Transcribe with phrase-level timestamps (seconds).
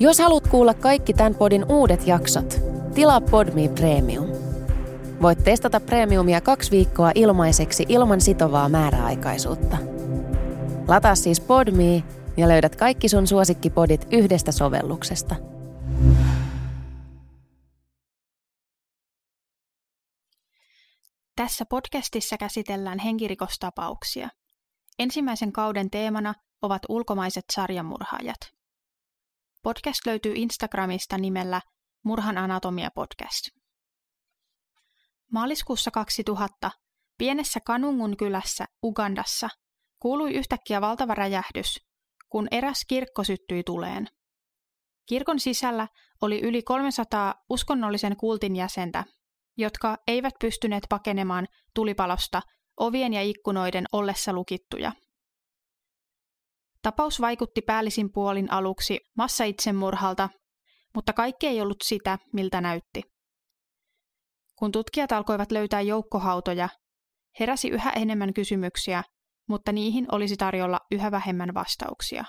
[0.00, 2.60] Jos haluat kuulla kaikki tämän podin uudet jaksot,
[2.94, 4.26] tilaa Podme Premium.
[5.22, 9.76] Voit testata Premiumia kaksi viikkoa ilmaiseksi ilman sitovaa määräaikaisuutta.
[10.88, 12.04] Lataa siis Podme
[12.36, 15.34] ja löydät kaikki sun suosikkipodit yhdestä sovelluksesta.
[21.36, 24.28] Tässä podcastissa käsitellään henkirikostapauksia.
[24.98, 28.57] Ensimmäisen kauden teemana ovat ulkomaiset sarjamurhaajat.
[29.68, 31.60] Podcast löytyy Instagramista nimellä
[32.04, 33.48] Murhan anatomia podcast.
[35.32, 36.70] Maaliskuussa 2000
[37.18, 39.48] pienessä Kanungun kylässä Ugandassa
[40.02, 41.80] kuului yhtäkkiä valtava räjähdys,
[42.28, 44.08] kun eräs kirkko syttyi tuleen.
[45.06, 45.88] Kirkon sisällä
[46.22, 49.04] oli yli 300 uskonnollisen kultin jäsentä,
[49.56, 52.42] jotka eivät pystyneet pakenemaan tulipalosta
[52.76, 54.92] ovien ja ikkunoiden ollessa lukittuja.
[56.88, 60.28] Tapaus vaikutti päällisin puolin aluksi massaitsemurhalta,
[60.94, 63.02] mutta kaikki ei ollut sitä, miltä näytti.
[64.58, 66.68] Kun tutkijat alkoivat löytää joukkohautoja,
[67.40, 69.02] heräsi yhä enemmän kysymyksiä,
[69.48, 72.24] mutta niihin olisi tarjolla yhä vähemmän vastauksia.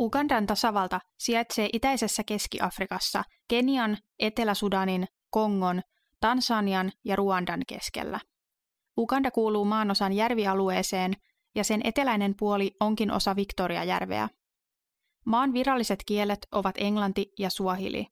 [0.00, 5.82] Ugandan tasavalta sijaitsee itäisessä Keski-Afrikassa Kenian, Etelä-Sudanin, Kongon,
[6.20, 8.20] Tansanian ja Ruandan keskellä.
[8.98, 11.12] Uganda kuuluu maanosan järvialueeseen
[11.54, 14.28] ja sen eteläinen puoli onkin osa Victoriajärveä.
[15.26, 18.06] Maan viralliset kielet ovat englanti ja suahili.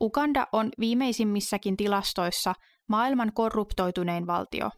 [0.00, 2.54] Uganda on viimeisimmissäkin tilastoissa
[2.88, 4.70] maailman korruptoitunein valtio.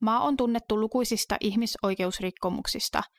[0.00, 3.02] Maa on tunnettu lukuisista ihmisoikeusrikkomuksista–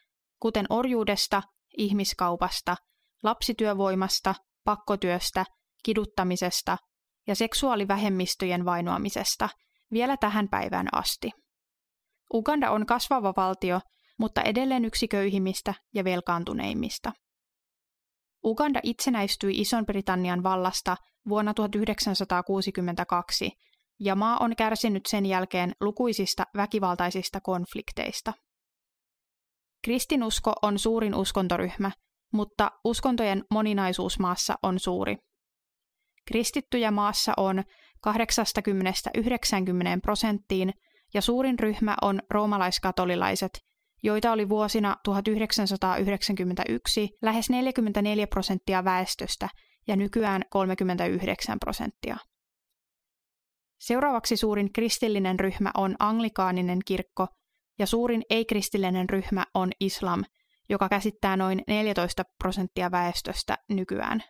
[0.44, 1.44] kuten orjuudesta,
[1.78, 2.76] ihmiskaupasta,
[3.24, 5.46] lapsityövoimasta, pakkotyöstä,
[5.84, 6.78] kiduttamisesta
[7.28, 9.50] ja seksuaalivähemmistöjen vainoamisesta
[9.92, 11.32] vielä tähän päivään asti.
[12.34, 13.80] Uganda on kasvava valtio,
[14.20, 17.12] mutta edelleen yksi köyhimmistä ja velkaantuneimmista.
[18.44, 20.98] Uganda itsenäistyi Ison-Britannian vallasta
[21.30, 23.52] vuonna 1962
[24.00, 28.34] ja maa on kärsinyt sen jälkeen lukuisista väkivaltaisista konflikteista.
[29.84, 31.92] Kristinusko on suurin uskontoryhmä,
[32.34, 35.18] mutta uskontojen moninaisuus maassa on suuri.
[36.28, 37.64] Kristittyjä maassa on
[38.08, 38.12] 80-90
[40.02, 40.74] prosenttiin
[41.14, 43.60] ja suurin ryhmä on roomalaiskatolilaiset,
[44.04, 49.50] joita oli vuosina 1991 lähes 44 prosenttia väestöstä
[49.88, 52.18] ja nykyään 39 prosenttia.
[53.80, 57.28] Seuraavaksi suurin kristillinen ryhmä on anglikaaninen kirkko,
[57.80, 60.24] ja suurin ei-kristillinen ryhmä on islam,
[60.70, 64.24] joka käsittää noin 14 prosenttia väestöstä nykyään.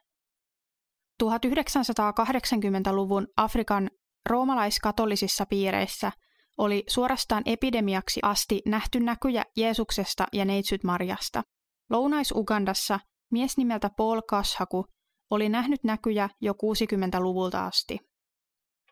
[1.23, 3.89] 1980-luvun Afrikan
[4.29, 6.11] roomalaiskatolisissa piireissä
[6.57, 11.43] oli suorastaan epidemiaksi asti nähty näkyjä Jeesuksesta ja neitsyt Marjasta.
[11.89, 12.99] Lounais-Ugandassa
[13.31, 14.85] mies nimeltä Paul Kashaku
[15.29, 17.99] oli nähnyt näkyjä jo 60-luvulta asti.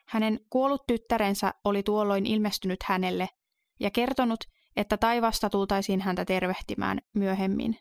[0.07, 3.27] Hänen kuollut tyttärensä oli tuolloin ilmestynyt hänelle
[3.81, 4.39] ja kertonut,
[4.75, 7.77] että taivasta tultaisiin häntä tervehtimään myöhemmin.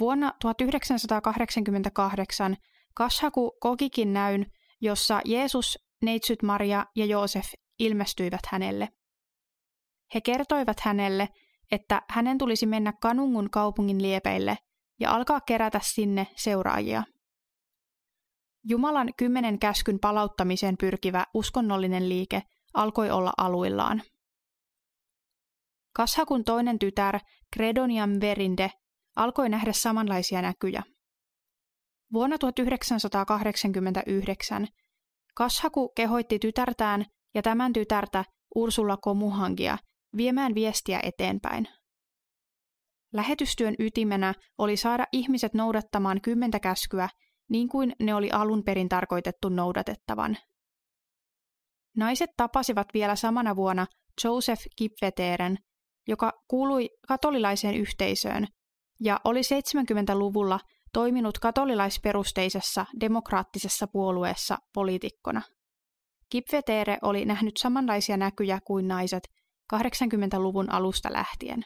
[0.00, 2.56] Vuonna 1988
[2.94, 4.46] Kashaku kokikin näyn,
[4.80, 8.88] jossa Jeesus, neitsyt Maria ja Joosef ilmestyivät hänelle.
[10.14, 11.28] He kertoivat hänelle,
[11.70, 14.58] että hänen tulisi mennä Kanungun kaupungin liepeille
[15.00, 17.02] ja alkaa kerätä sinne seuraajia.
[18.64, 22.42] Jumalan kymmenen käskyn palauttamiseen pyrkivä uskonnollinen liike
[22.74, 24.02] alkoi olla aluillaan.
[25.96, 27.18] Kashakun toinen tytär,
[27.52, 28.70] Gredonian Verinde,
[29.16, 30.82] alkoi nähdä samanlaisia näkyjä.
[32.12, 34.66] Vuonna 1989
[35.34, 37.04] Kashaku kehoitti tytärtään
[37.34, 38.24] ja tämän tytärtä
[38.54, 39.78] Ursula Komuhangia
[40.16, 41.68] viemään viestiä eteenpäin.
[43.12, 47.08] Lähetystyön ytimenä oli saada ihmiset noudattamaan kymmentä käskyä
[47.50, 50.36] niin kuin ne oli alun perin tarkoitettu noudatettavan.
[51.96, 53.86] Naiset tapasivat vielä samana vuonna
[54.24, 55.58] Joseph Kipveteren,
[56.06, 58.46] joka kuului katolilaiseen yhteisöön
[59.00, 60.60] ja oli 70-luvulla
[60.92, 65.42] toiminut katolilaisperusteisessa demokraattisessa puolueessa poliitikkona.
[66.30, 69.28] Kipvetere oli nähnyt samanlaisia näkyjä kuin naiset
[69.74, 71.62] 80-luvun alusta lähtien.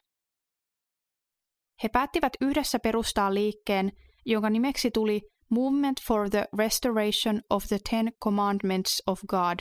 [1.82, 3.93] He päättivät yhdessä perustaa liikkeen,
[4.26, 5.20] jonka nimeksi tuli
[5.50, 9.58] Movement for the Restoration of the Ten Commandments of God,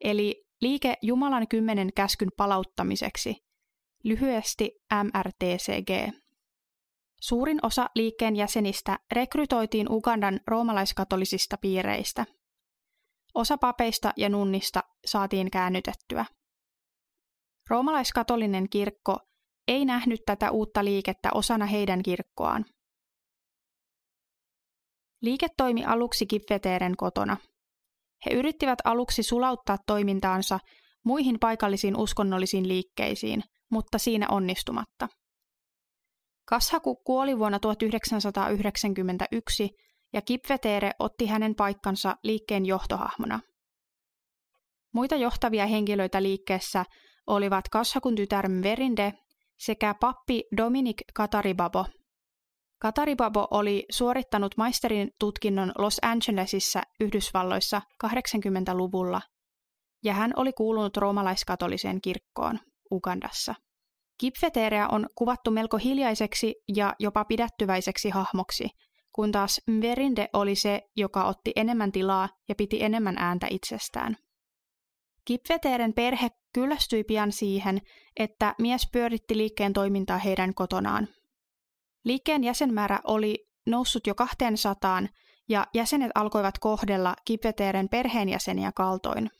[0.00, 3.34] eli liike Jumalan kymmenen käskyn palauttamiseksi,
[4.04, 4.70] lyhyesti
[5.04, 6.14] MRTCG.
[7.20, 12.24] Suurin osa liikkeen jäsenistä rekrytoitiin Ugandan roomalaiskatolisista piireistä.
[13.34, 16.24] Osa papeista ja nunnista saatiin käännytettyä.
[17.70, 19.18] Roomalaiskatolinen kirkko
[19.68, 22.64] ei nähnyt tätä uutta liikettä osana heidän kirkkoaan.
[25.22, 27.36] Liike toimi aluksi Kipveteeren kotona.
[28.26, 30.58] He yrittivät aluksi sulauttaa toimintaansa
[31.04, 35.08] muihin paikallisiin uskonnollisiin liikkeisiin, mutta siinä onnistumatta.
[36.48, 39.70] Kashaku kuoli vuonna 1991
[40.12, 43.40] ja Kipveteere otti hänen paikkansa liikkeen johtohahmona.
[44.94, 46.84] Muita johtavia henkilöitä liikkeessä
[47.26, 49.12] olivat Kashakun tytär Verinde
[49.58, 51.86] sekä pappi Dominic Kataribabo.
[52.80, 59.20] Kataribabo oli suorittanut maisterin tutkinnon Los Angelesissa Yhdysvalloissa 80-luvulla
[60.04, 62.58] ja hän oli kuulunut roomalaiskatoliseen kirkkoon
[62.92, 63.54] Ugandassa.
[64.18, 68.68] Kipfeteereä on kuvattu melko hiljaiseksi ja jopa pidättyväiseksi hahmoksi,
[69.12, 74.16] kun taas Verinde oli se, joka otti enemmän tilaa ja piti enemmän ääntä itsestään.
[75.24, 77.80] Kipfeteeren perhe kyllästyi pian siihen,
[78.16, 81.08] että mies pyöritti liikkeen toimintaa heidän kotonaan.
[82.04, 85.02] Liikkeen jäsenmäärä oli noussut jo 200
[85.48, 89.30] ja jäsenet alkoivat kohdella Kipfeteeren perheenjäseniä kaltoin.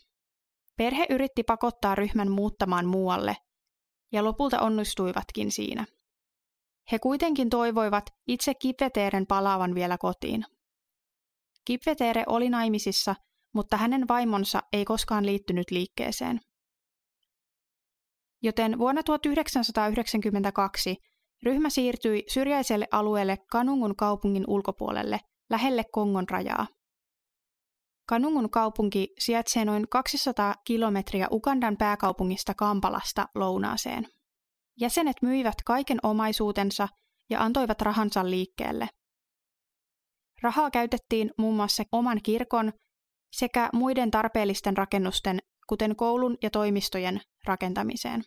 [0.78, 3.36] Perhe yritti pakottaa ryhmän muuttamaan muualle,
[4.12, 5.86] ja lopulta onnistuivatkin siinä.
[6.92, 10.44] He kuitenkin toivoivat itse Kipveteeren palaavan vielä kotiin.
[11.64, 13.14] Kipveteere oli naimisissa,
[13.54, 16.40] mutta hänen vaimonsa ei koskaan liittynyt liikkeeseen.
[18.42, 20.96] Joten vuonna 1992
[21.42, 25.20] ryhmä siirtyi syrjäiselle alueelle Kanungun kaupungin ulkopuolelle,
[25.50, 26.66] lähelle Kongon rajaa.
[28.08, 34.06] Kanungun kaupunki sijaitsee noin 200 kilometriä Ugandan pääkaupungista Kampalasta lounaaseen.
[34.81, 36.88] Jäsenet myivät kaiken omaisuutensa
[37.31, 38.88] ja antoivat rahansa liikkeelle.
[40.43, 42.72] Rahaa käytettiin muun muassa oman kirkon
[43.32, 48.25] sekä muiden tarpeellisten rakennusten, kuten koulun ja toimistojen, rakentamiseen.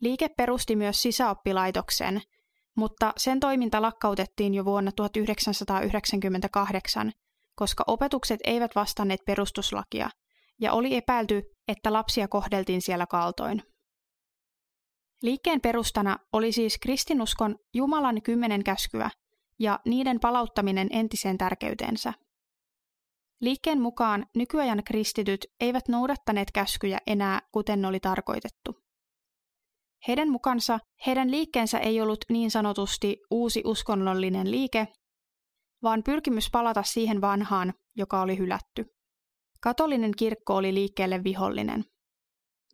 [0.00, 2.22] Liike perusti myös sisäoppilaitoksen,
[2.76, 7.12] mutta sen toiminta lakkautettiin jo vuonna 1998
[7.54, 10.10] koska opetukset eivät vastanneet perustuslakia
[10.60, 13.62] ja oli epäilty, että lapsia kohdeltiin siellä kaltoin.
[15.22, 19.10] Liikkeen perustana oli siis kristinuskon Jumalan kymmenen käskyä
[19.58, 22.12] ja niiden palauttaminen entiseen tärkeyteensä.
[23.40, 28.76] Liikkeen mukaan nykyajan kristityt eivät noudattaneet käskyjä enää kuten oli tarkoitettu.
[30.08, 34.88] Heidän mukansa heidän liikkeensä ei ollut niin sanotusti uusi uskonnollinen liike,
[35.82, 38.94] vaan pyrkimys palata siihen vanhaan, joka oli hylätty.
[39.60, 41.84] Katolinen kirkko oli liikkeelle vihollinen.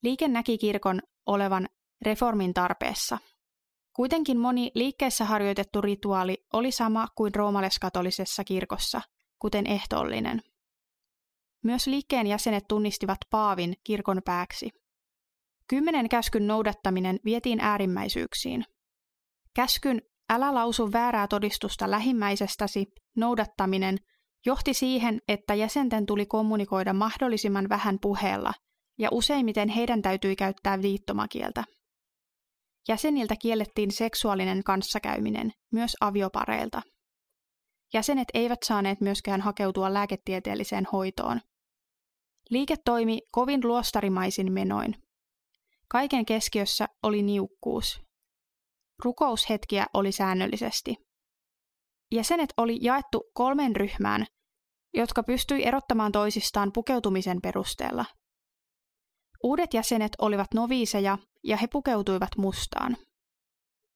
[0.03, 1.69] Liike näki kirkon olevan
[2.03, 3.19] reformin tarpeessa.
[3.93, 9.01] Kuitenkin moni liikkeessä harjoitettu rituaali oli sama kuin roomaleskatolisessa kirkossa,
[9.39, 10.43] kuten ehtoollinen.
[11.63, 14.71] Myös liikkeen jäsenet tunnistivat Paavin kirkon pääksi.
[15.69, 18.65] Kymmenen käskyn noudattaminen vietiin äärimmäisyyksiin.
[19.55, 22.87] Käskyn älä lausu väärää todistusta lähimmäisestäsi,
[23.17, 23.99] noudattaminen
[24.47, 28.53] johti siihen, että jäsenten tuli kommunikoida mahdollisimman vähän puheella,
[28.99, 31.65] ja useimmiten heidän täytyi käyttää viittomakieltä.
[32.89, 36.83] Jäseniltä kiellettiin seksuaalinen kanssakäyminen, myös aviopareilta.
[37.95, 41.41] Jäsenet eivät saaneet myöskään hakeutua lääketieteelliseen hoitoon.
[42.51, 44.95] Liike toimi kovin luostarimaisin menoin.
[45.89, 48.06] Kaiken keskiössä oli niukkuus,
[49.05, 50.95] Rukoushetkiä oli säännöllisesti.
[52.13, 54.27] Jäsenet oli jaettu kolmeen ryhmään,
[54.95, 58.05] jotka pystyi erottamaan toisistaan pukeutumisen perusteella.
[59.45, 62.97] Uudet jäsenet olivat noviiseja ja he pukeutuivat mustaan.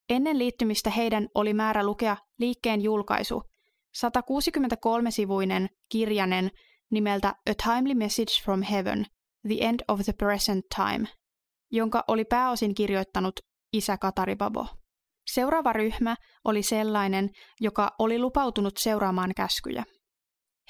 [0.09, 3.43] Ennen liittymistä heidän oli määrä lukea liikkeen julkaisu,
[3.97, 6.51] 163-sivuinen kirjanen
[6.91, 9.07] nimeltä A Timely Message from Heaven,
[9.49, 11.09] The End of the Present Time,
[11.71, 13.41] jonka oli pääosin kirjoittanut
[13.73, 14.67] isä Kataribabo.
[15.27, 19.85] Seuraava ryhmä oli sellainen, joka oli lupautunut seuraamaan käskyjä.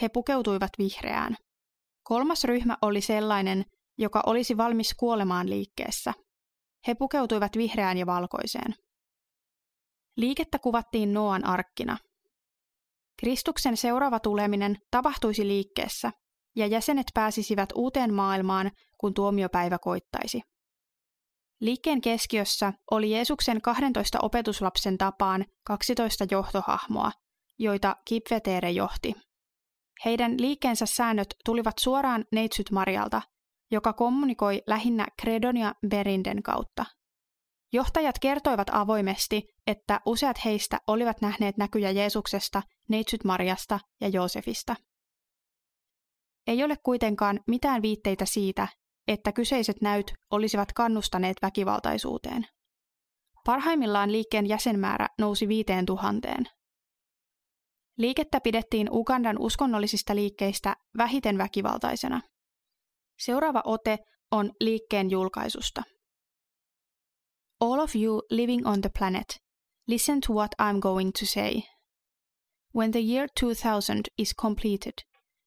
[0.03, 1.37] He pukeutuivat vihreään.
[2.03, 3.65] Kolmas ryhmä oli sellainen,
[3.99, 6.13] joka olisi valmis kuolemaan liikkeessä.
[6.87, 8.75] He pukeutuivat vihreään ja valkoiseen.
[10.17, 11.99] Liikettä kuvattiin Noan arkkina.
[13.21, 16.11] Kristuksen seuraava tuleminen tapahtuisi liikkeessä,
[16.57, 20.41] ja jäsenet pääsisivät uuteen maailmaan, kun tuomiopäivä koittaisi.
[21.61, 27.13] Liikkeen keskiössä oli Jeesuksen 12 opetuslapsen tapaan 12 johtohahmoa,
[27.59, 29.15] joita Kipveteere johti.
[30.05, 33.23] Heidän liikkeensä säännöt tulivat suoraan neitsyt Marialta,
[33.71, 36.85] joka kommunikoi lähinnä Credon ja Berinden kautta.
[37.73, 44.77] Johtajat kertoivat avoimesti, että useat heistä olivat nähneet näkyjä Jeesuksesta, neitsyt Marjasta ja Joosefista.
[46.47, 48.69] Ei ole kuitenkaan mitään viitteitä siitä,
[49.09, 52.47] että kyseiset näyt olisivat kannustaneet väkivaltaisuuteen.
[53.45, 56.45] Parhaimmillaan liikkeen jäsenmäärä nousi viiteen tuhanteen.
[57.99, 62.21] Liikettä pidettiin Ugandan uskonnollisista liikkeistä vähiten väkivaltaisena.
[63.19, 63.99] Seuraava ote
[64.31, 65.83] on liikkeen julkaisusta.
[67.61, 69.43] All of you living on the planet,
[69.89, 71.63] listen to what I'm going to say.
[72.77, 74.93] When the year 2000 is completed,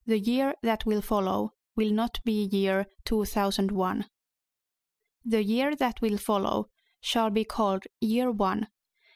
[0.08, 4.06] the year that will follow will not be year 2001.
[5.26, 6.70] The year that will follow
[7.02, 8.68] shall be called year one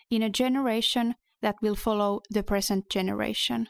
[0.10, 3.68] in a generation that will follow the present generation.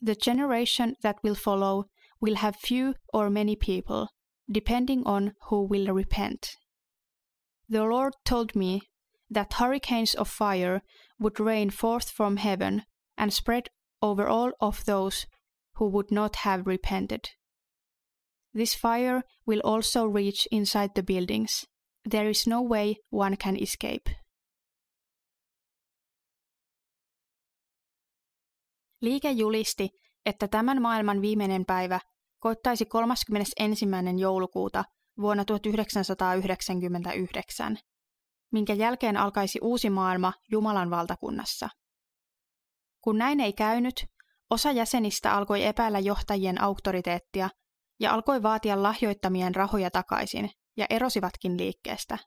[0.00, 1.86] The generation that will follow
[2.20, 4.08] will have few or many people,
[4.50, 6.56] depending on who will repent.
[7.68, 8.82] The Lord told me
[9.30, 10.82] that hurricanes of fire
[11.18, 12.84] would rain forth from heaven
[13.16, 13.68] and spread
[14.00, 15.26] over all of those
[15.74, 17.30] who would not have repented.
[18.58, 21.66] This fire will also reach inside the buildings.
[22.10, 24.10] There is no way one can escape.
[29.02, 29.88] Liike julisti,
[30.26, 32.00] että tämän maailman viimeinen päivä
[32.38, 33.86] koittaisi 31.
[34.18, 34.84] joulukuuta
[35.20, 37.78] vuonna 1999,
[38.52, 41.68] minkä jälkeen alkaisi uusi maailma Jumalan valtakunnassa.
[43.00, 44.06] Kun näin ei käynyt,
[44.50, 47.48] osa jäsenistä alkoi epäillä johtajien auktoriteettia
[48.00, 52.18] ja alkoi vaatia lahjoittamien rahoja takaisin ja erosivatkin liikkeestä.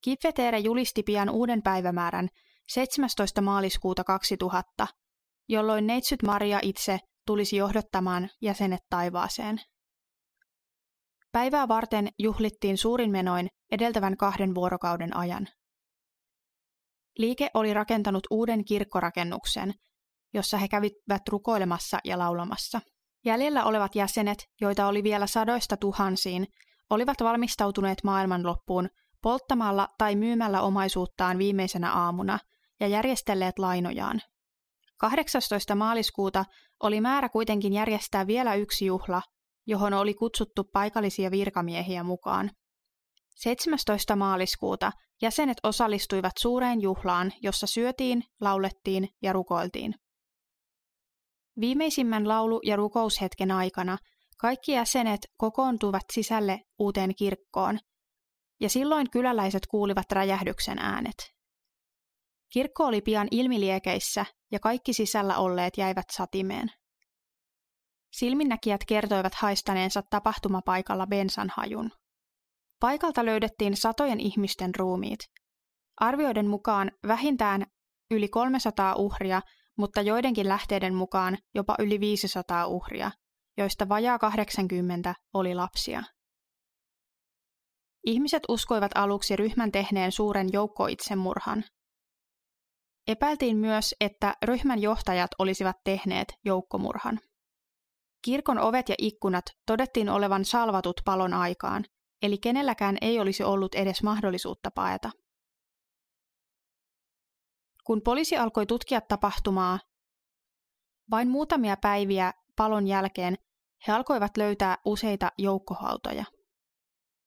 [0.00, 2.28] Kipvetere julisti pian uuden päivämäärän
[2.72, 3.40] 17.
[3.40, 4.86] maaliskuuta 2000,
[5.48, 9.60] jolloin neitsyt Maria itse tulisi johdottamaan jäsenet taivaaseen.
[11.32, 15.48] Päivää varten juhlittiin suurin menoin edeltävän kahden vuorokauden ajan.
[17.18, 19.74] Liike oli rakentanut uuden kirkkorakennuksen,
[20.34, 22.80] jossa he kävivät rukoilemassa ja laulamassa.
[23.24, 26.46] Jäljellä olevat jäsenet, joita oli vielä sadoista tuhansiin,
[26.90, 28.88] olivat valmistautuneet maailmanloppuun
[29.22, 32.38] polttamalla tai myymällä omaisuuttaan viimeisenä aamuna
[32.80, 34.20] ja järjestelleet lainojaan.
[35.00, 35.74] 18.
[35.74, 36.44] maaliskuuta
[36.82, 39.22] oli määrä kuitenkin järjestää vielä yksi juhla,
[39.66, 42.50] johon oli kutsuttu paikallisia virkamiehiä mukaan.
[43.34, 44.16] 17.
[44.16, 49.94] maaliskuuta jäsenet osallistuivat suureen juhlaan, jossa syötiin, laulettiin ja rukoiltiin.
[51.60, 53.98] Viimeisimmän laulu- ja rukoushetken aikana
[54.38, 57.78] kaikki jäsenet kokoontuivat sisälle uuteen kirkkoon,
[58.60, 61.34] ja silloin kyläläiset kuulivat räjähdyksen äänet.
[62.52, 66.70] Kirkko oli pian ilmiliekeissä ja kaikki sisällä olleet jäivät satimeen.
[68.12, 71.90] Silminnäkijät kertoivat haistaneensa tapahtumapaikalla bensan hajun.
[72.80, 75.20] Paikalta löydettiin satojen ihmisten ruumiit.
[75.96, 77.66] Arvioiden mukaan vähintään
[78.10, 79.42] yli 300 uhria,
[79.78, 83.10] mutta joidenkin lähteiden mukaan jopa yli 500 uhria,
[83.56, 86.02] joista vajaa 80 oli lapsia.
[88.06, 91.64] Ihmiset uskoivat aluksi ryhmän tehneen suuren joukkoitsemurhan.
[93.08, 97.20] Epäiltiin myös, että ryhmän johtajat olisivat tehneet joukkomurhan.
[98.24, 101.84] Kirkon ovet ja ikkunat todettiin olevan salvatut palon aikaan,
[102.22, 105.10] eli kenelläkään ei olisi ollut edes mahdollisuutta paeta.
[107.84, 109.78] Kun poliisi alkoi tutkia tapahtumaa,
[111.10, 113.38] vain muutamia päiviä palon jälkeen
[113.86, 116.24] he alkoivat löytää useita joukkohautoja.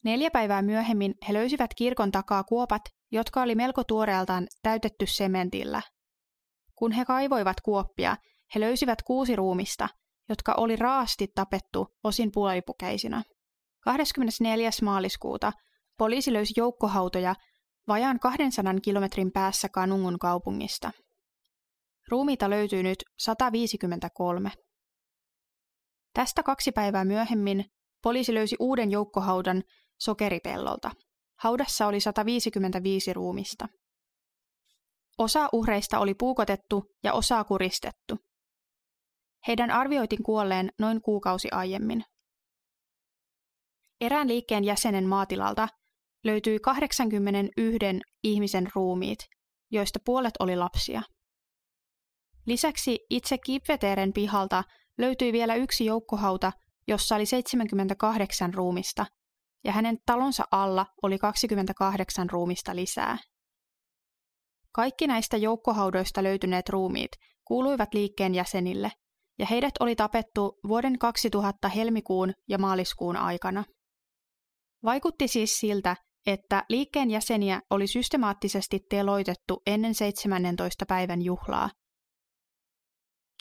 [0.03, 5.81] Neljä päivää myöhemmin he löysivät kirkon takaa kuopat, jotka oli melko tuoreeltaan täytetty sementillä.
[6.75, 8.17] Kun he kaivoivat kuoppia,
[8.55, 9.89] he löysivät kuusi ruumista,
[10.29, 13.23] jotka oli raasti tapettu osin puolipukeisina.
[13.79, 14.69] 24.
[14.81, 15.53] maaliskuuta
[15.97, 17.35] poliisi löysi joukkohautoja
[17.87, 20.91] vajaan 200 kilometrin päässä Kanungun kaupungista.
[22.09, 24.51] Ruumiita löytyy nyt 153.
[26.13, 27.65] Tästä kaksi päivää myöhemmin
[28.03, 29.63] poliisi löysi uuden joukkohaudan
[29.99, 30.91] sokeripellolta.
[31.39, 33.67] Haudassa oli 155 ruumista.
[35.17, 38.17] Osa uhreista oli puukotettu ja osaa kuristettu.
[39.47, 42.03] Heidän arvioitiin kuolleen noin kuukausi aiemmin.
[44.01, 45.67] Erään liikkeen jäsenen maatilalta
[46.23, 49.19] löytyi 81 ihmisen ruumiit,
[49.71, 51.01] joista puolet oli lapsia.
[52.45, 54.63] Lisäksi itse Kipveteren pihalta
[54.97, 56.51] löytyi vielä yksi joukkohauta,
[56.87, 59.05] jossa oli 78 ruumista,
[59.63, 63.17] ja hänen talonsa alla oli 28 ruumista lisää.
[64.71, 67.11] Kaikki näistä joukkohaudoista löytyneet ruumiit
[67.47, 68.91] kuuluivat liikkeen jäsenille,
[69.39, 73.63] ja heidät oli tapettu vuoden 2000 helmikuun ja maaliskuun aikana.
[74.83, 75.95] Vaikutti siis siltä,
[76.27, 80.85] että liikkeen jäseniä oli systemaattisesti teloitettu ennen 17.
[80.85, 81.69] päivän juhlaa.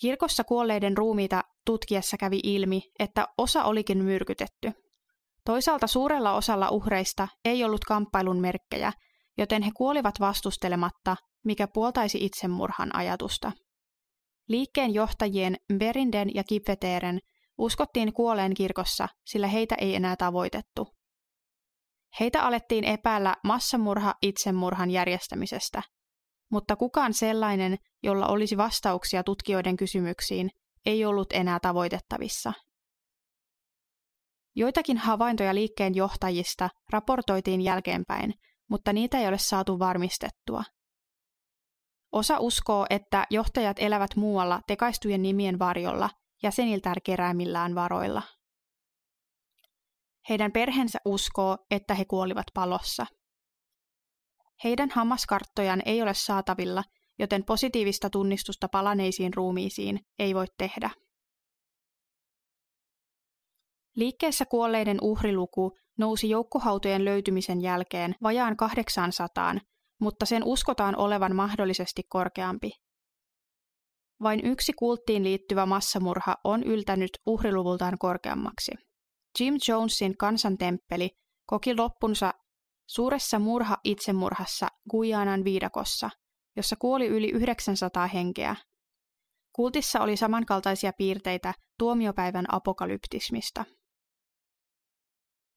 [0.00, 4.72] Kirkossa kuolleiden ruumiita tutkiessa kävi ilmi, että osa olikin myrkytetty.
[5.44, 8.92] Toisaalta suurella osalla uhreista ei ollut kamppailun merkkejä,
[9.38, 13.52] joten he kuolivat vastustelematta, mikä puoltaisi itsemurhan ajatusta.
[14.48, 17.18] Liikkeen johtajien Berinden ja Kipveteren
[17.58, 20.95] uskottiin kuolleen kirkossa, sillä heitä ei enää tavoitettu.
[22.20, 25.82] Heitä alettiin epäillä massamurha itsemurhan järjestämisestä,
[26.50, 30.50] mutta kukaan sellainen, jolla olisi vastauksia tutkijoiden kysymyksiin,
[30.86, 32.52] ei ollut enää tavoitettavissa.
[34.56, 38.34] Joitakin havaintoja liikkeen johtajista raportoitiin jälkeenpäin,
[38.70, 40.62] mutta niitä ei ole saatu varmistettua.
[42.12, 46.10] Osa uskoo, että johtajat elävät muualla tekaistujen nimien varjolla
[46.42, 48.22] jäseniltään keräämillään varoilla.
[50.28, 53.06] Heidän perheensä uskoo, että he kuolivat palossa.
[54.64, 56.84] Heidän hammaskarttojaan ei ole saatavilla,
[57.18, 60.90] joten positiivista tunnistusta palaneisiin ruumiisiin ei voi tehdä.
[63.96, 69.54] Liikkeessä kuolleiden uhriluku nousi joukkohautojen löytymisen jälkeen vajaan 800,
[70.00, 72.70] mutta sen uskotaan olevan mahdollisesti korkeampi.
[74.22, 78.85] Vain yksi kulttiin liittyvä massamurha on yltänyt uhriluvultaan korkeammaksi.
[79.40, 81.10] Jim Jonesin kansantemppeli
[81.46, 82.34] koki loppunsa
[82.88, 86.10] suuressa murha-itsemurhassa Guyanan viidakossa,
[86.56, 88.56] jossa kuoli yli 900 henkeä.
[89.52, 93.64] Kultissa oli samankaltaisia piirteitä tuomiopäivän apokalyptismista.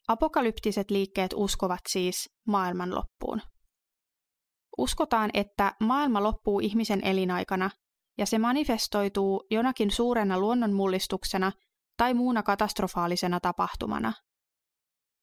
[0.08, 3.42] Apokalyptiset liikkeet uskovat siis maailmanloppuun.
[4.78, 7.70] Uskotaan, että maailma loppuu ihmisen elinaikana
[8.18, 11.52] ja se manifestoituu jonakin suurena luonnonmullistuksena
[12.00, 14.14] tai muuna katastrofaalisena tapahtumana.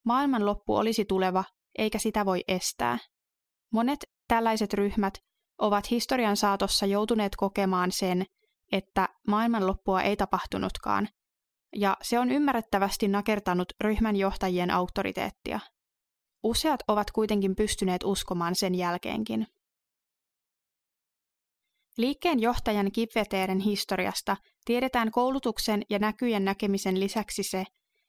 [0.04, 1.44] Maailmanloppu olisi tuleva,
[1.78, 2.98] eikä sitä voi estää.
[3.72, 5.14] Monet tällaiset ryhmät
[5.58, 8.26] ovat historian saatossa joutuneet kokemaan sen,
[8.72, 11.08] että maailmanloppua ei tapahtunutkaan,
[11.76, 15.60] ja se on ymmärrettävästi nakertanut ryhmän johtajien auktoriteettia.
[16.42, 19.46] Useat ovat kuitenkin pystyneet uskomaan sen jälkeenkin.
[21.96, 27.64] Liikkeen johtajan Kipveteeren historiasta tiedetään koulutuksen ja näkyjen näkemisen lisäksi se,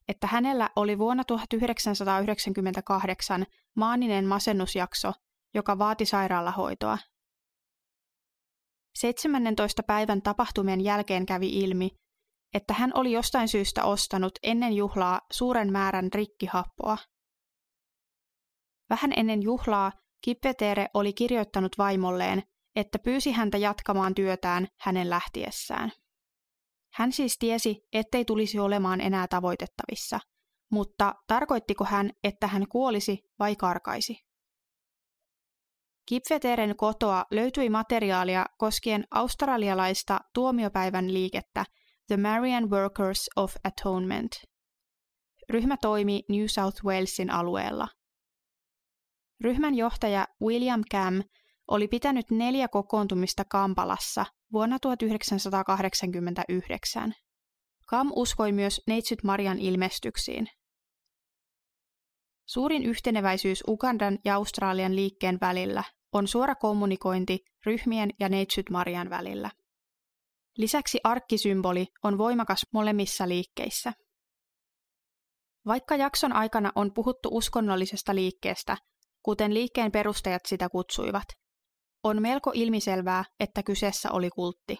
[0.07, 3.45] että hänellä oli vuonna 1998
[3.75, 5.13] maaninen masennusjakso,
[5.53, 6.97] joka vaati sairaalahoitoa.
[8.97, 9.83] 17.
[9.83, 11.89] päivän tapahtumien jälkeen kävi ilmi,
[12.53, 16.97] että hän oli jostain syystä ostanut ennen juhlaa suuren määrän rikkihappoa.
[18.89, 22.43] Vähän ennen juhlaa Kippetere oli kirjoittanut vaimolleen,
[22.77, 25.91] että pyysi häntä jatkamaan työtään hänen lähtiessään.
[26.93, 30.19] Hän siis tiesi, ettei tulisi olemaan enää tavoitettavissa,
[30.71, 34.27] mutta tarkoittiko hän, että hän kuolisi vai karkaisi?
[36.05, 41.65] Kipveteren kotoa löytyi materiaalia koskien australialaista tuomiopäivän liikettä
[42.07, 44.31] The Marian Workers of Atonement.
[45.49, 47.87] Ryhmä toimi New South Walesin alueella.
[49.41, 51.23] Ryhmän johtaja William Cam
[51.67, 57.13] oli pitänyt neljä kokoontumista Kampalassa vuonna 1989.
[57.87, 60.47] Kam uskoi myös Neitsyt Marian ilmestyksiin.
[62.45, 69.51] Suurin yhteneväisyys Ugandan ja Australian liikkeen välillä on suora kommunikointi ryhmien ja Neitsyt Marian välillä.
[70.57, 73.93] Lisäksi arkkisymboli on voimakas molemmissa liikkeissä.
[75.65, 78.77] Vaikka jakson aikana on puhuttu uskonnollisesta liikkeestä,
[79.23, 81.27] kuten liikkeen perustajat sitä kutsuivat,
[82.07, 84.77] on melko ilmiselvää, että kyseessä oli kultti.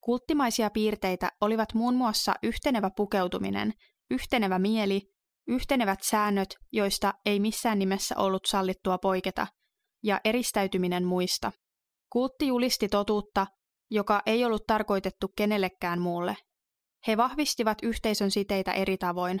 [0.00, 3.72] Kulttimaisia piirteitä olivat muun muassa yhtenevä pukeutuminen,
[4.10, 5.02] yhtenevä mieli,
[5.48, 9.46] yhtenevät säännöt, joista ei missään nimessä ollut sallittua poiketa,
[10.02, 11.52] ja eristäytyminen muista.
[12.12, 13.46] Kultti julisti totuutta,
[13.90, 16.36] joka ei ollut tarkoitettu kenellekään muulle.
[17.06, 19.40] He vahvistivat yhteisön siteitä eri tavoin.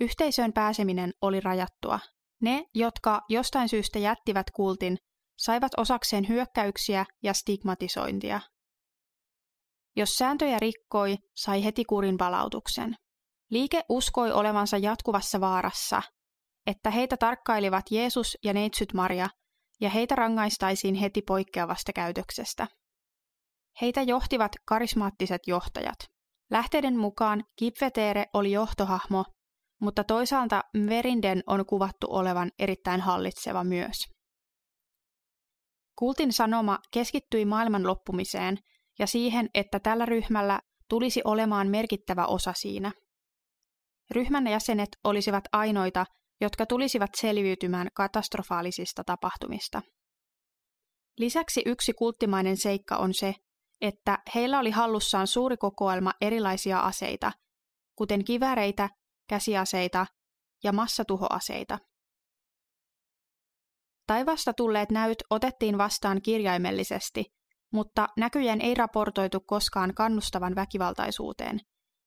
[0.00, 2.00] Yhteisöön pääseminen oli rajattua.
[2.42, 4.98] Ne, jotka jostain syystä jättivät kultin,
[5.36, 8.40] saivat osakseen hyökkäyksiä ja stigmatisointia.
[9.96, 12.94] Jos sääntöjä rikkoi, sai heti kurin palautuksen.
[13.50, 16.02] Liike uskoi olevansa jatkuvassa vaarassa,
[16.66, 19.28] että heitä tarkkailivat Jeesus ja neitsyt Maria,
[19.80, 22.66] ja heitä rangaistaisiin heti poikkeavasta käytöksestä.
[23.80, 25.98] Heitä johtivat karismaattiset johtajat.
[26.50, 29.24] Lähteiden mukaan Kipvetere oli johtohahmo,
[29.80, 34.15] mutta toisaalta Verinden on kuvattu olevan erittäin hallitseva myös.
[35.96, 38.58] Kultin sanoma keskittyi maailman loppumiseen
[38.98, 42.92] ja siihen, että tällä ryhmällä tulisi olemaan merkittävä osa siinä.
[44.10, 46.06] Ryhmän jäsenet olisivat ainoita,
[46.40, 49.82] jotka tulisivat selviytymään katastrofaalisista tapahtumista.
[51.18, 53.34] Lisäksi yksi kulttimainen seikka on se,
[53.80, 57.32] että heillä oli hallussaan suuri kokoelma erilaisia aseita,
[57.98, 58.88] kuten kiväreitä,
[59.28, 60.06] käsiaseita
[60.64, 61.78] ja massatuhoaseita.
[64.06, 67.24] Taivasta tulleet näyt otettiin vastaan kirjaimellisesti,
[67.72, 71.60] mutta näkyjen ei raportoitu koskaan kannustavan väkivaltaisuuteen,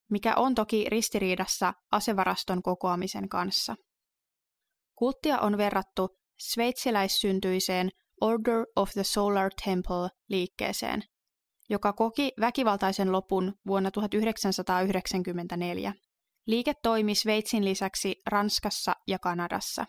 [0.09, 3.75] mikä on toki ristiriidassa asevaraston kokoamisen kanssa.
[4.95, 6.09] Kulttia on verrattu
[6.39, 7.89] sveitsiläissyntyiseen
[8.21, 11.03] Order of the Solar Temple liikkeeseen,
[11.69, 15.93] joka koki väkivaltaisen lopun vuonna 1994.
[16.47, 19.85] Liike toimi Sveitsin lisäksi Ranskassa ja Kanadassa.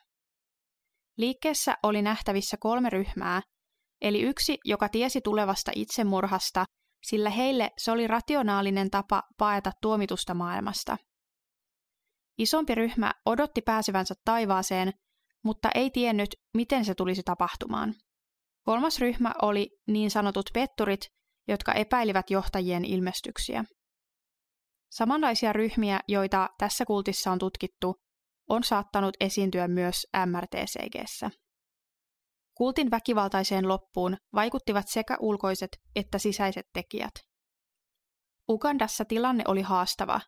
[1.20, 3.42] Liikkeessä oli nähtävissä kolme ryhmää,
[4.00, 6.64] eli yksi, joka tiesi tulevasta itsemurhasta,
[7.06, 10.96] sillä heille se oli rationaalinen tapa paeta tuomitusta maailmasta.
[12.38, 14.92] Isompi ryhmä odotti pääsevänsä taivaaseen,
[15.44, 17.94] mutta ei tiennyt, miten se tulisi tapahtumaan.
[18.66, 21.00] Kolmas ryhmä oli niin sanotut petturit,
[21.48, 23.64] jotka epäilivät johtajien ilmestyksiä.
[24.90, 27.94] Samanlaisia ryhmiä, joita tässä kultissa on tutkittu,
[28.50, 31.30] on saattanut esiintyä myös MRTCGssä.
[32.54, 37.14] Kultin väkivaltaiseen loppuun vaikuttivat sekä ulkoiset että sisäiset tekijät.
[38.48, 40.20] Ugandassa tilanne oli haastava.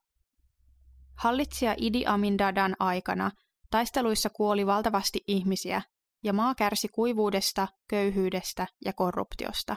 [1.19, 3.31] Hallitsija Idi Amin Dadan aikana
[3.71, 5.83] taisteluissa kuoli valtavasti ihmisiä
[6.25, 9.77] ja maa kärsi kuivuudesta, köyhyydestä ja korruptiosta.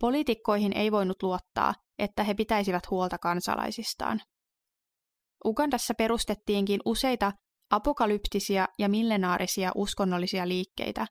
[0.00, 4.20] Poliitikkoihin ei voinut luottaa, että he pitäisivät huolta kansalaisistaan.
[5.44, 7.32] Ugandassa perustettiinkin useita
[7.70, 11.06] apokalyptisia ja millenaarisia uskonnollisia liikkeitä.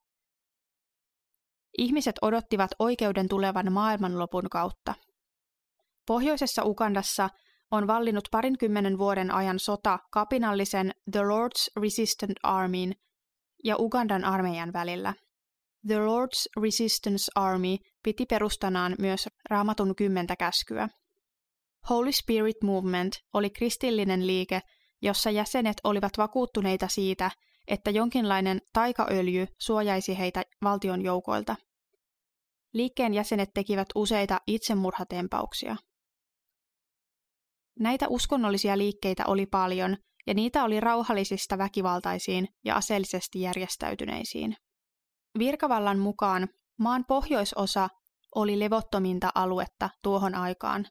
[1.78, 4.94] Ihmiset odottivat oikeuden tulevan maailmanlopun kautta.
[6.08, 7.30] Pohjoisessa Ugandassa
[7.72, 12.94] on vallinnut parinkymmenen vuoden ajan sota kapinallisen The Lord's Resistant Armyin
[13.64, 15.14] ja Ugandan armeijan välillä.
[15.88, 20.90] The Lord's Resistance Army piti perustanaan myös raamatun kymmentä käskyä.
[21.90, 24.62] Holy Spirit Movement oli kristillinen liike,
[25.02, 27.32] jossa jäsenet olivat vakuuttuneita siitä,
[27.68, 31.56] että jonkinlainen taikaöljy suojaisi heitä valtion joukoilta.
[32.74, 35.76] Liikkeen jäsenet tekivät useita itsemurhatempauksia.
[37.80, 44.56] Näitä uskonnollisia liikkeitä oli paljon, ja niitä oli rauhallisista väkivaltaisiin ja aseellisesti järjestäytyneisiin.
[45.40, 46.48] Virkavallan mukaan
[46.80, 47.90] maan pohjoisosa
[48.36, 50.86] oli levottominta aluetta tuohon aikaan.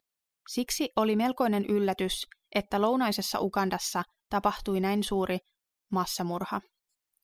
[0.49, 5.37] Siksi oli melkoinen yllätys, että lounaisessa Ugandassa tapahtui näin suuri
[5.91, 6.61] massamurha.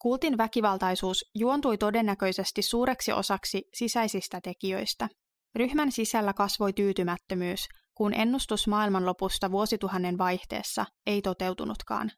[0.02, 5.08] Kultin väkivaltaisuus juontui todennäköisesti suureksi osaksi sisäisistä tekijöistä.
[5.56, 12.12] Ryhmän sisällä kasvoi tyytymättömyys, kun ennustus maailmanlopusta vuosituhannen vaihteessa ei toteutunutkaan.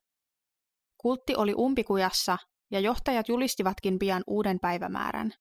[0.97, 2.37] Kultti oli umpikujassa
[2.71, 5.31] ja johtajat julistivatkin pian uuden päivämäärän.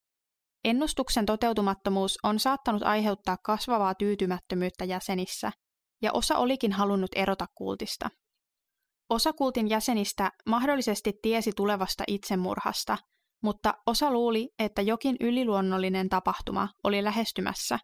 [0.64, 5.52] Ennustuksen toteutumattomuus on saattanut aiheuttaa kasvavaa tyytymättömyyttä jäsenissä,
[6.02, 8.08] ja osa olikin halunnut erota kultista.
[9.10, 12.98] Osa kultin jäsenistä mahdollisesti tiesi tulevasta itsemurhasta,
[13.42, 17.78] mutta osa luuli, että jokin yliluonnollinen tapahtuma oli lähestymässä,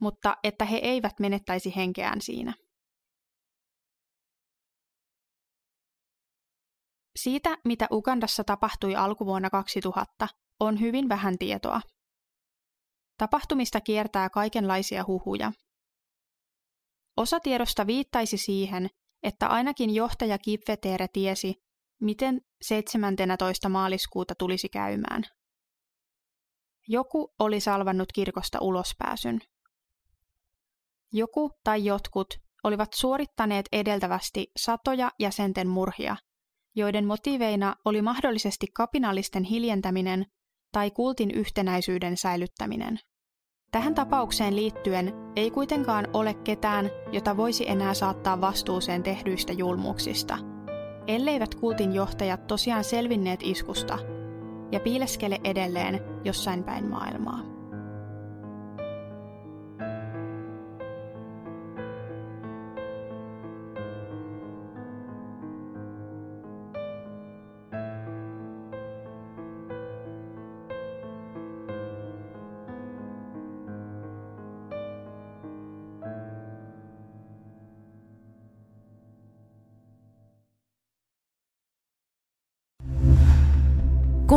[0.00, 2.54] mutta että he eivät menettäisi henkeään siinä.
[7.18, 10.28] Siitä, mitä Ugandassa tapahtui alkuvuonna 2000,
[10.60, 11.80] on hyvin vähän tietoa.
[13.18, 15.52] Tapahtumista kiertää kaikenlaisia huhuja.
[17.16, 18.88] Osa tiedosta viittaisi siihen,
[19.22, 21.54] että ainakin johtaja Kipvetere tiesi,
[22.00, 23.68] miten 17.
[23.68, 25.22] maaliskuuta tulisi käymään.
[26.88, 29.40] Joku oli salvannut kirkosta ulospääsyn.
[31.12, 36.16] Joku tai jotkut olivat suorittaneet edeltävästi satoja jäsenten murhia
[36.74, 40.26] joiden motiiveina oli mahdollisesti kapinallisten hiljentäminen
[40.72, 42.98] tai kultin yhtenäisyyden säilyttäminen.
[43.70, 50.38] Tähän tapaukseen liittyen ei kuitenkaan ole ketään, jota voisi enää saattaa vastuuseen tehdyistä julmuuksista,
[51.06, 53.98] elleivät kultin johtajat tosiaan selvinneet iskusta
[54.72, 57.61] ja piileskele edelleen jossain päin maailmaa.